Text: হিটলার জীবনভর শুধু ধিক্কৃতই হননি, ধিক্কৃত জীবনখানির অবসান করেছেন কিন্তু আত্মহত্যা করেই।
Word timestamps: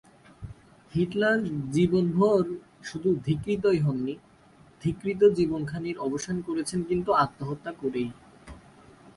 হিটলার 0.91 1.39
জীবনভর 1.71 2.43
শুধু 2.83 3.09
ধিক্কৃতই 3.25 3.79
হননি, 3.79 4.15
ধিক্কৃত 4.83 5.21
জীবনখানির 5.37 5.97
অবসান 5.97 6.37
করেছেন 6.47 6.79
কিন্তু 6.83 7.09
আত্মহত্যা 7.23 7.71
করেই। 7.73 8.09